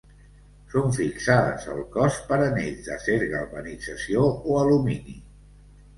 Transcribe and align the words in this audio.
Són 0.71 0.87
fixades 0.95 1.67
al 1.75 1.83
cos 1.97 2.17
per 2.31 2.39
anells 2.47 2.81
d'acer 2.89 3.19
galvanització 3.35 4.25
o 4.31 4.57
alumini. 4.63 5.19